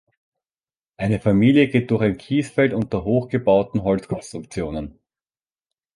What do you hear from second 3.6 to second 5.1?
Holzkonstruktionen.